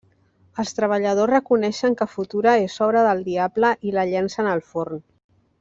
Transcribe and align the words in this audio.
Els 0.61 0.71
Treballadors 0.77 1.31
reconeixen 1.33 1.97
que 2.01 2.09
Futura 2.15 2.55
és 2.63 2.79
obra 2.89 3.07
del 3.11 3.23
diable 3.29 3.73
i 3.91 3.97
la 4.01 4.09
llencen 4.15 4.55
al 4.55 4.69
forn. 4.73 5.07